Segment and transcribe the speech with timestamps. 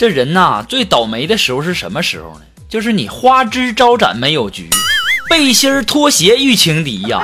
[0.00, 2.40] 这人呐，最倒霉的时候是什么时候呢？
[2.70, 4.70] 就是你花枝招展没有局，
[5.28, 7.20] 背心拖鞋遇情敌呀！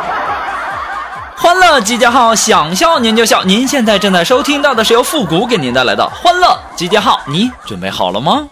[1.38, 3.42] 欢乐集结号，想笑您就笑。
[3.44, 8.46] 您现在正在收听到的是由复古给您带来的欢乐集结号，你准备好了吗？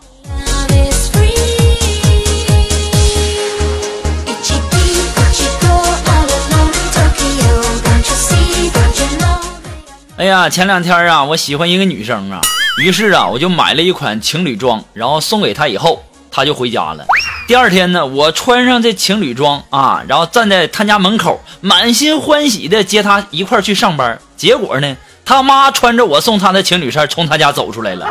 [10.17, 12.41] 哎呀，前两天啊，我喜欢一个女生啊。
[12.79, 17.07] 于是啊，我就买了一款情侣装，然后送给她以后，她就回家了。
[17.47, 24.19] 第二天呢，我穿上这情侣装啊，然后站在她家门口，满心欢喜的接她一块去上班。
[24.37, 28.07] 结果呢，他妈穿着我送她的情侣衫从她家走出来了。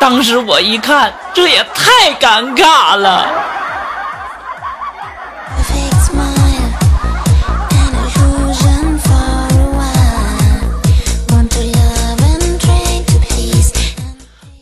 [0.00, 3.26] 当时我一看，这也太尴尬了。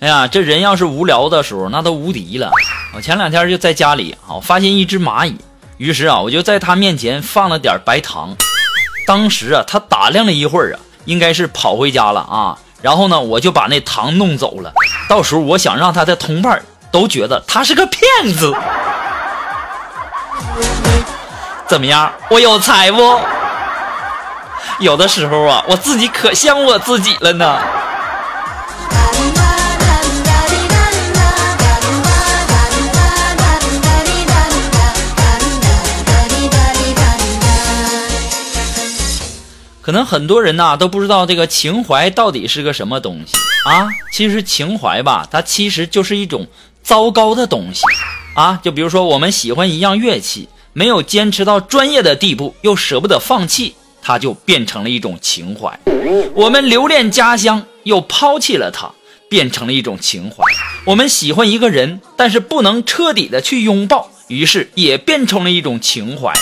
[0.03, 2.51] 哎呀，这人要是无聊的时候，那都无敌了。
[2.93, 5.37] 我前两天就在家里啊，发现一只蚂蚁，
[5.77, 8.37] 于是啊，我就在它面前放了点白糖。
[9.07, 12.59] 当时啊，它打量了一会儿啊，应该是跑回家了啊。
[12.81, 14.73] 然后呢，我就把那糖弄走了。
[15.09, 18.03] 到时候我想让他的同伴都觉得他是个骗
[18.35, 18.53] 子。
[21.69, 22.11] 怎么样？
[22.29, 23.21] 我有才不？
[24.81, 27.57] 有的时候啊，我自己可像我自己了呢。
[39.83, 43.37] 可能很多人呐都不知道这个情怀到底是个什么东西
[43.69, 43.89] 啊！
[44.13, 46.47] 其实情怀吧，它其实就是一种
[46.85, 47.83] 糟糕的东西
[48.35, 48.61] 啊！
[48.63, 55.77] 就比如说我们喜欢一样乐器，没有坚持到专业的地步，又舍不得放弃，它就变成了一种情怀；
[56.35, 58.89] 我们留恋家乡，又抛弃了它，
[59.29, 60.45] 变成了一种情怀；
[60.85, 66.33] 我们喜欢一个人，但是不能彻底的去拥抱，于是也变成了一种情怀。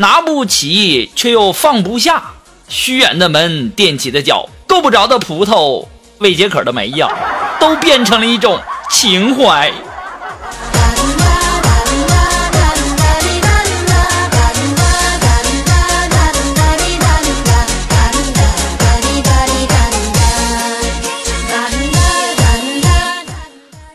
[0.00, 2.22] 拿不起却又放不下，
[2.68, 5.86] 虚掩的门垫起的脚，够不着的葡萄
[6.20, 7.06] 未解渴的梅呀，
[7.60, 9.70] 都变成了一种情怀。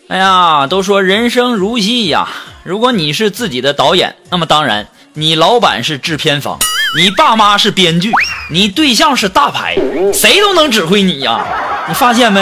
[0.08, 2.30] 哎呀，都说人生如戏呀，
[2.66, 4.88] 如果你是自己的导演，那么当然。
[5.14, 6.58] 你老板是制片方，
[6.98, 8.12] 你爸妈是编剧，
[8.50, 9.78] 你对象是大牌，
[10.12, 11.46] 谁都能指挥你呀！
[11.88, 12.42] 你发现没？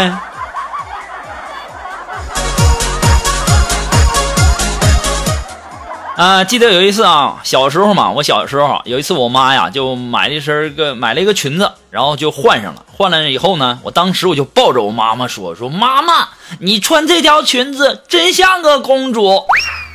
[6.16, 12.85] 啊，记得有一次啊，小时候嘛，我小时候有一次，我妈呀就买了一身个买了一个裙子，然后就换上了。
[12.95, 16.29] 换了以后呢，我当时我就抱着我妈妈说：“说妈妈，
[16.59, 19.44] 你穿这条裙子真像个公主。”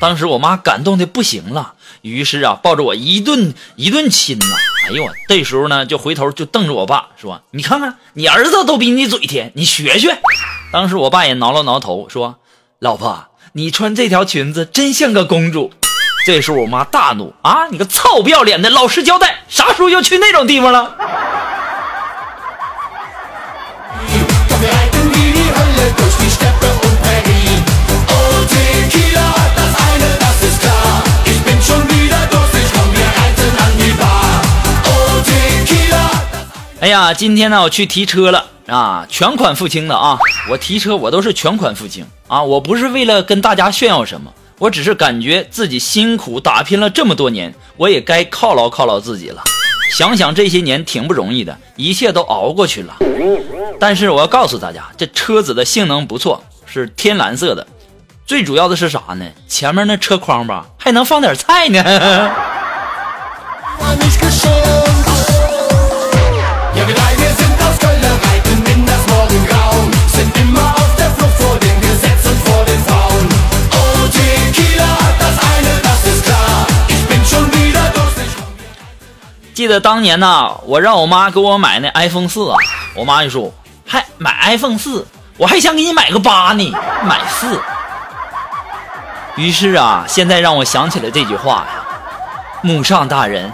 [0.01, 1.75] 当时我妈感动的不行了。
[2.03, 4.47] 于是啊，抱着我一顿一顿亲呐！
[4.89, 10.17] 哎呦我，这时候呢，就回头就瞪着我爸说：“你看看，你儿子都比你嘴甜，你学学。”
[10.73, 12.37] 当时我爸也挠了挠头说
[12.79, 15.73] ：“老婆，你穿这条裙子真像个公主。”
[16.25, 17.67] 这时候我妈大怒啊！
[17.71, 20.95] 你个臭不要脸的，老实交代，啥时候又去那种地方了？
[36.89, 40.19] 哎呀，今天呢我去提车了啊，全款付清的啊！
[40.49, 49.43] 我提车我都是全款付清啊，我不是为了跟大家炫耀什么，我只是感觉自己辛苦打拼了这么多年，我也该犒劳犒劳自己了。
[49.99, 52.97] 想想这些年挺不容易的，一切都熬过去了。
[53.79, 57.67] 但是我要告诉大家，这车子的性能不错，是天蓝色的，
[58.25, 59.27] 最主要的是啥呢？
[59.47, 62.31] 前面那车筐吧，还能放点菜呢。
[79.59, 82.57] 记得当年呐，我让我妈给我买那 iPhone 四啊，
[82.95, 83.53] 我妈就说
[83.85, 85.05] ：“还，买 iPhone 四，
[85.37, 86.73] 我还想给你买个八呢，
[87.03, 87.61] 买四。
[89.35, 91.85] 于是啊，现在让我想起了这句话呀，
[92.63, 93.51] 母上大人，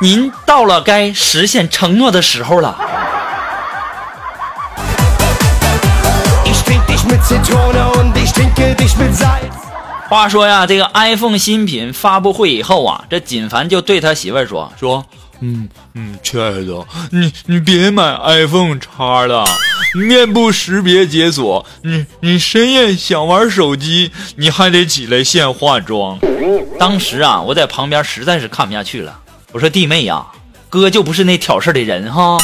[0.00, 2.76] 您到了该实现承诺的时候了。
[10.10, 15.06] 话说呀，这个 iPhone 新品发布会以后啊，这锦凡就对他媳妇儿说说，
[15.40, 19.44] 嗯嗯，亲爱的，你你别买 iPhone 叉了，
[19.94, 26.18] 面部识别解锁，你你深夜想玩手机，你还得起来先化妆。
[26.78, 29.18] 当时啊，我在旁边实在是看不下去了，
[29.52, 30.26] 我说弟妹呀，
[30.68, 32.36] 哥就不是那挑事的人哈。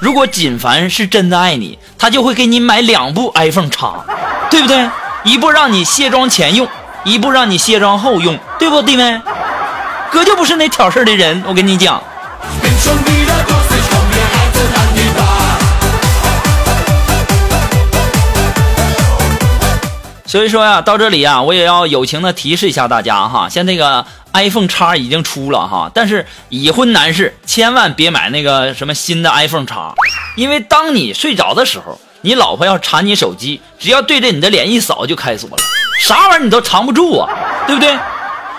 [0.00, 4.04] 如果锦凡是真的爱你，他就会给你买两部 iPhone 叉，
[4.50, 4.88] 对不对？
[5.24, 6.66] 一部让你卸妆前用。
[7.04, 9.20] 一部让你卸妆后用，对不，弟妹？
[10.10, 12.02] 哥就不是那挑事的人，我跟你讲。
[20.26, 24.04] 所以说呀，到这里啊，我也要友情的提示一下大家哈，像那个
[24.34, 29.94] iPhone 叉已经出了哈，但是已婚男士千万别买那个什么新的 iPhone 叉，
[30.36, 35.56] 因为当你睡着的时候，你老婆要查你手机，只要对着你的脸一扫就开锁了。
[35.98, 37.30] 啥玩意儿你都藏不住啊，
[37.66, 37.98] 对不对？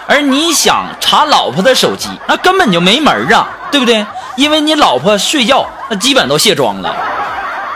[0.09, 4.03] 而你想查老婆的手机，那根本就没门啊，对不对？
[4.35, 6.91] 因为你老婆睡觉那基本都卸妆了，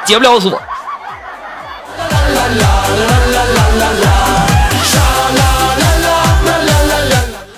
[0.04, 0.60] 解不了锁。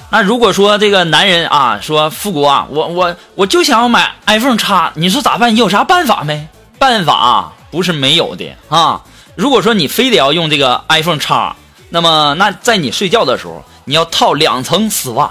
[0.10, 5.56] 那如果说这个男人啊说富国啊，我我我就想要买 iPhone 叉，你说咋办？
[5.56, 6.50] 你有啥办法没？
[6.77, 9.00] 办法不是没有的啊。
[9.36, 11.56] 如果说你非得要用这个 iPhone 叉。
[11.88, 15.30] 那么，那在你睡觉的时候，你要套两层丝袜，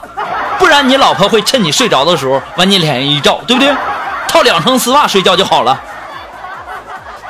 [0.59, 3.75] 不然你老婆会趁你睡着的时候往你脸上一照，对不对？
[4.29, 5.81] 套两层丝袜睡觉就好了。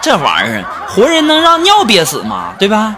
[0.01, 2.55] 这玩意儿活人能让尿憋死吗？
[2.59, 2.95] 对吧？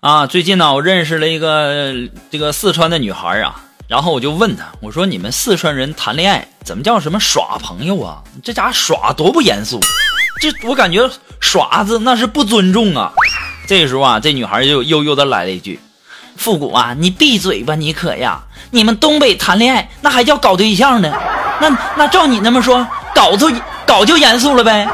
[0.00, 1.92] 啊，最近呢，我认识了一个
[2.30, 3.56] 这个四川的女孩啊，
[3.88, 8.22] 然后我就问她，我说你们四川人谈恋爱怎么叫什么耍朋友啊？
[8.44, 9.80] 这家耍多不严肃，
[10.40, 11.10] 这我感觉
[11.40, 13.12] 耍字那是不尊重啊。
[13.66, 15.80] 这个时候啊，这女孩就悠悠的来了一句
[16.38, 18.40] ：“复古啊，你闭嘴吧，你可呀！
[18.70, 21.12] 你们东北谈恋爱那还叫搞对象呢？
[21.60, 23.50] 那那照你那么说，搞就
[23.84, 24.88] 搞就严肃了呗？”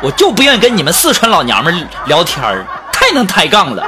[0.00, 3.82] 我就不愿意跟你们四川老娘们聊天儿，太能抬杠了。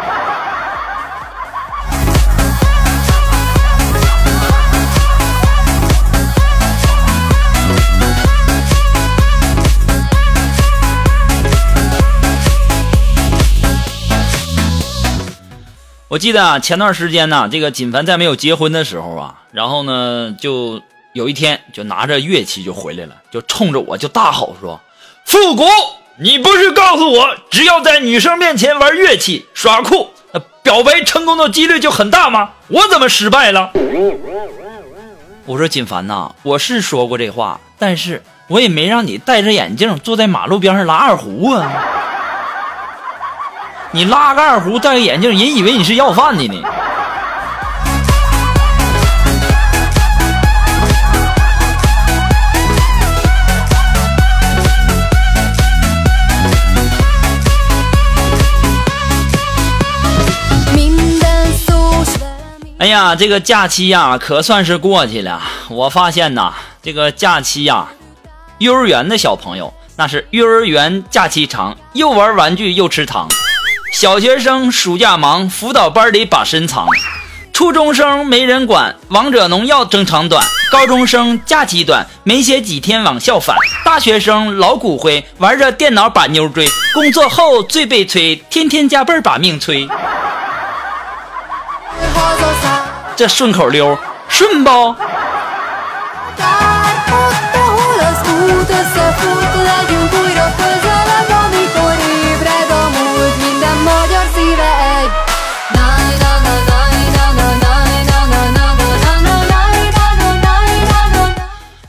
[16.08, 24.80] 我记得啊，前段时间呢，这个锦凡在没有结婚的时候啊，然后呢，就有一天就拿着乐器就回来了，就冲着我就大吼说
[25.24, 25.64] ：“复古！”
[26.22, 32.50] 你不是告诉我，只要在女生面前玩乐器耍酷，那表白成功的几率就很大吗？
[32.68, 33.70] 我怎么失败了？
[35.46, 41.72] 我说锦凡呐，我是说过这话，但是我也没让你戴着眼镜坐在马路边上拉二胡啊。
[43.92, 46.62] 你拉个二胡戴个眼镜，人以为你是要饭的呢。
[62.80, 65.42] 哎呀，这个假期呀，可算是过去了。
[65.68, 67.86] 我发现呐，这个假期呀，
[68.56, 73.28] 幼儿园的小朋友那是幼儿园假期长，又玩玩具又吃糖；
[73.92, 76.86] 小学生暑假忙，辅导班里把身藏；
[77.52, 89.86] 初中生没人管，王者荣耀争长短；高中生假期短，没歇几天往校返；大学生老骨灰，玩着电脑把妞追；工作后最悲催，天天加班把命催。
[93.20, 93.98] 这顺口溜
[94.30, 94.70] 顺不？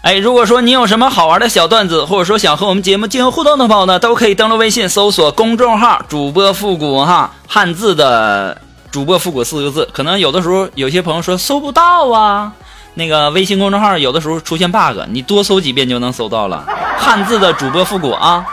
[0.02, 8.61] 哎，如果说你有什么好玩的小段子，或者说想和我们节目进行互动的朋友呢，都可以登录微信搜索公众号“主播复古”哈，汉字的。
[8.92, 12.52] 主播复古四个字，可能有的时候有些朋友说搜不到啊。
[12.94, 16.66] 那个微信公众号有的时候出现 bug，你多搜几遍就能搜到了。
[16.98, 18.46] 汉字的主播复古啊。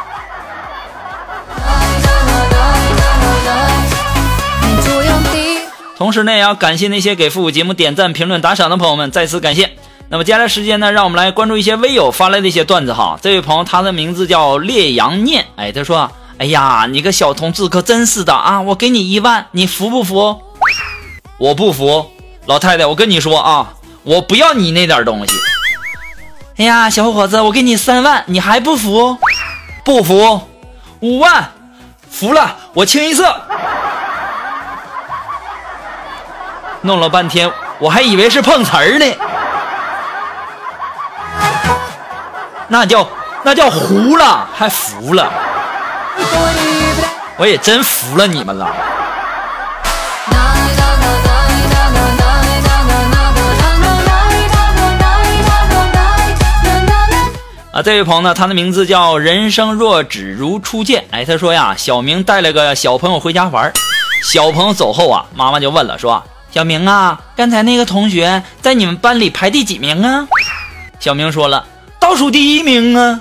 [5.97, 9.69] 同时呢，也要感谢那些给复古节目点赞、评论、打赏的朋友们，再次感谢。
[10.09, 13.19] 那么接下来时间呢，让我们来关注一些微友发来的一些段子哈。
[13.21, 18.61] 这位朋友他的名字叫烈阳念，哎，他说：“哎呀，你个小同志可真是的啊！
[18.61, 20.41] 我给你一万，你服不服？”
[21.39, 22.11] 我不服，
[22.47, 25.33] 老太太，我跟你说啊，我不要你那点东西。
[26.57, 29.17] 哎呀，小伙子，我给你三万，你还不服？
[29.85, 30.41] 不服，
[31.01, 31.53] 五万，
[32.11, 33.25] 服了，我清一色。
[36.83, 39.07] 弄了半天，我还以为是碰瓷儿呢，
[42.69, 43.09] 那叫
[43.43, 45.33] 那叫糊了，还服了，
[47.37, 48.67] 我也真服了你们了。
[57.71, 61.05] 啊，这位朋友呢，他的名字叫人生若只如初见。
[61.13, 63.73] 哎，他说呀，小明带了个小朋友回家玩，
[64.25, 66.21] 小朋友走后啊，妈妈就问了，说。
[66.51, 70.27] 小明啊，刚才那个同学在你们班里排第几名啊？
[70.99, 71.65] 小明说了，
[72.01, 73.19] 倒数第一名啊。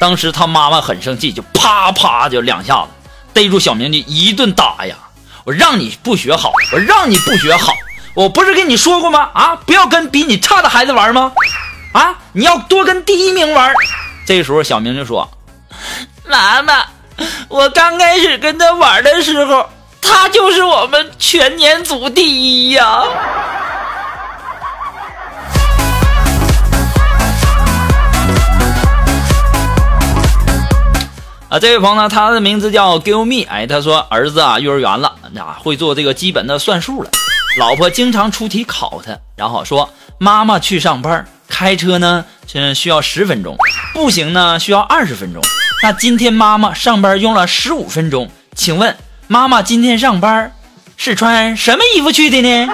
[0.00, 2.88] 当时他妈妈很生气，就啪啪就两下子
[3.34, 4.96] 逮住小明就一顿打呀。
[5.44, 7.74] 我让你不学好，我让你不学好，
[8.14, 9.28] 我不是跟你说过吗？
[9.34, 11.32] 啊，不要跟比你差的孩子玩吗？
[11.92, 13.74] 啊，你要多跟第一名玩。
[14.26, 15.30] 这时候小明就说
[16.26, 16.86] ：“妈妈，
[17.48, 19.68] 我刚开始跟他玩的时候。”
[20.02, 23.04] 他就是我们全年组第一呀！
[31.50, 37.10] 啊这位朋友呢，他的名字叫 Give Me，哎，他说儿子啊，幼儿园了，啊，会做这个基本的算术了。
[37.58, 43.56] 老婆经常出题考他，然后说妈妈去上班，开车呢，嗯，需要十分钟，
[43.92, 45.42] 步行呢需要二十分钟。
[45.82, 48.96] 那今天妈妈上班用了十五分钟，请问？
[49.26, 50.52] 妈妈今天上班
[50.96, 52.72] 是穿什么衣服去的呢？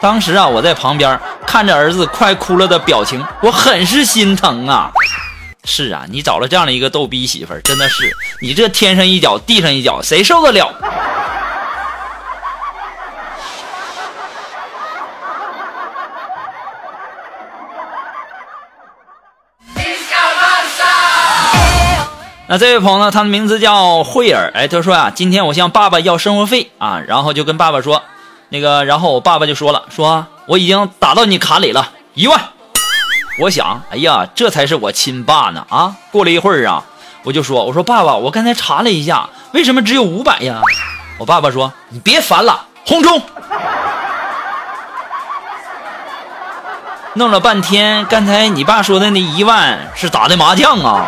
[0.00, 4.90] 当时啊，我在旁边看着儿子快哭了的表情，我很是心疼啊。
[5.64, 10.74] 是啊，你找了这样的一个逗逼媳妇儿，真的是你这天上一脚地上一脚，谁受得了？
[22.52, 23.12] 那这位朋友呢？
[23.12, 24.50] 他的名字叫慧儿。
[24.56, 28.02] 哎，他说呀，今天我向爸爸要生活费啊，然后就跟爸爸说，
[28.48, 32.40] 那个，然后我爸爸就说了，说我已经打到你卡里了一万。
[33.40, 35.96] 我想，哎呀，这才是我亲爸呢啊！
[36.10, 36.84] 过了一会儿啊，
[37.24, 40.60] 我就说，我说爸爸，我刚才查了一下，为什么只有五百呀？
[41.16, 43.22] 我爸爸说，你别烦了，红中！
[47.14, 51.06] 弄了半天，刚才你爸说的那一万是打的麻将啊？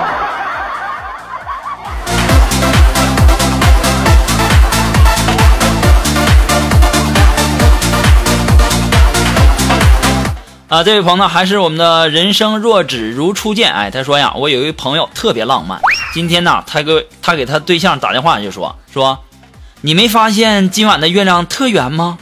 [10.72, 13.74] 啊，这位朋友呢还是我们的人生若只如初见。
[13.74, 15.78] 哎，他说呀，我有一位朋友特别浪漫。
[16.14, 19.22] 今天呢，他给他给他对象打电话就说说，
[19.82, 22.16] 你没发现今晚的月亮特圆吗？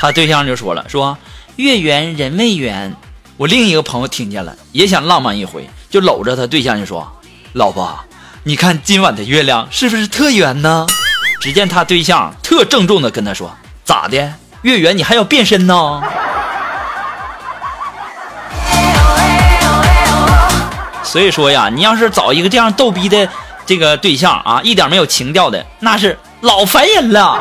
[0.00, 1.16] 他对象就说了，说
[1.54, 2.92] 月圆人未圆。
[3.36, 7.08] 我另一个朋友听见了，也想浪漫一回，就搂着他对象就说，
[7.52, 7.96] 老婆，
[8.42, 10.84] 你看今晚的月亮是不是特圆呢？
[11.40, 14.34] 只见他对象特郑重的跟他说，咋的？
[14.62, 16.02] 月圆你还要变身呢？
[21.12, 23.28] 所以说呀，你要是找一个这样逗逼的
[23.66, 27.38] 这个对象啊，一点没有情调的，那是老烦人了。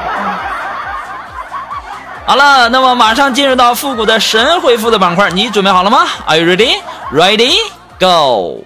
[2.26, 6.76] 好了，那么马上进入到复古的神回复的板块，你准备好了吗？Are you ready?
[7.14, 7.54] Ready?
[7.98, 8.66] Go!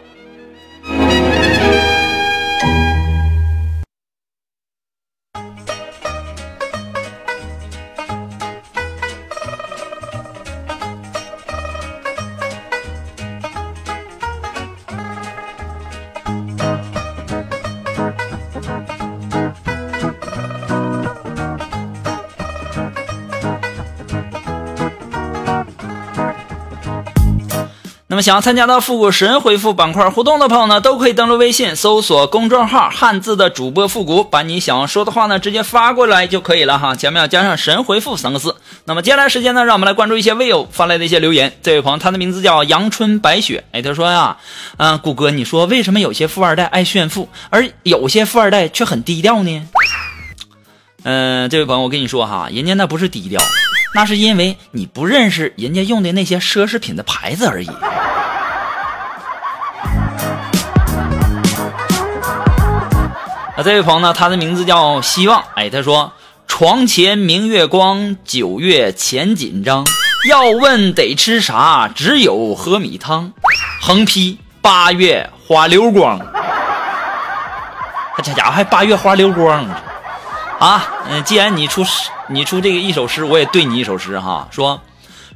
[28.15, 36.95] 那么想要参加到复古神回复板块互动的朋友呢，都可以登录微信搜索公众号“汉字的主播复古”，把你想要说的话呢直接发过来就可以了哈。
[36.95, 38.55] 前面要加上“神回复”三个字。
[38.85, 41.57] 那么接下来时间呢，让我们来关注一些微友发来的一些留言。
[41.61, 44.37] 这位朋友他的名字叫阳春白雪，哎，他说呀，
[44.77, 49.67] 嗯，谷歌，你说为什么有些富二代爱炫富，而有些富二代却很低调呢？
[51.03, 53.41] 嗯，这位朋友，我跟你说哈，人家那不是低调，
[53.95, 57.69] 那是因为你不认识人家用的那些奢侈品的牌子而已。
[63.55, 64.13] 那这位朋友呢？
[64.13, 65.41] 他的名字叫希望。
[65.55, 66.11] 哎，他说
[66.45, 69.85] ：“床前明月光，九月前紧张。
[70.27, 73.31] 要问得吃啥，只有喝米汤。
[73.81, 76.19] 横批八月花流光。
[78.17, 79.65] ”他家伙还八月花流光。
[80.59, 80.87] 啊！
[81.09, 84.47] 嗯，既然你出诗，你出这个一首诗，我也对你一首诗哈。
[84.51, 84.81] 说：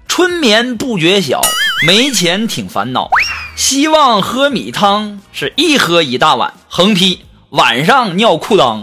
[0.07, 1.41] 春眠不觉晓，
[1.85, 3.09] 没钱挺烦恼。
[3.55, 6.53] 希望喝米汤，是一喝一大碗。
[6.69, 7.25] 横批。
[7.49, 8.81] 晚上尿裤裆。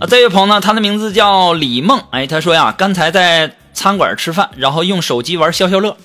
[0.00, 2.02] 啊，这位朋友呢，他的名字叫李梦。
[2.10, 5.96] 哎，他说呀，刚才在餐馆吃饭，然后用手机玩消消乐。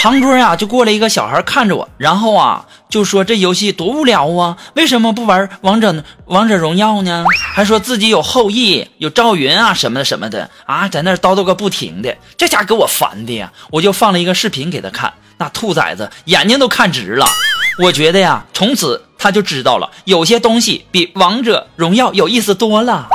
[0.00, 7.24] 旁桌呀，就过来一个小孩看着我，然后啊，就说这游戏多无聊啊，为什么不玩王者王者荣耀呢？
[7.54, 13.50] 还说自己有后羿、有赵云啊什么的什么的啊，在那叨叨个不停的，这家给我烦的呀！
[13.70, 17.26] 我就放了一个视频给他看，那兔崽子眼睛都看直了。
[17.78, 23.08] 我觉得呀，从此他就知道了，有些东西比王者荣耀有意思多了。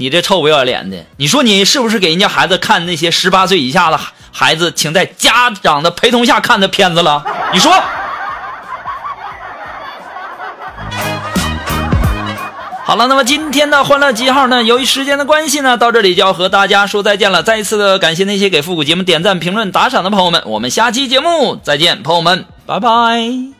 [0.00, 3.98] 你这臭不要脸的，你说你是不是给人家孩子看那些十八岁以下的？
[4.30, 7.24] 孩子，请在家长的陪同下看的片子了。
[7.52, 7.72] 你说，
[12.84, 14.62] 好了，那么今天的欢乐记号呢？
[14.62, 17.42] 由于时间的关系呢，到这里就要和大家说再见了。
[17.42, 23.57] 再一次的感谢那些给复古节目点赞、评论、打赏的朋友们，我们下期节目再见，朋友们，拜拜。